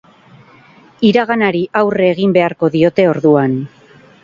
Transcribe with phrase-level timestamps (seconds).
[1.09, 3.57] Iraganari aurre egin beharko diote orduan.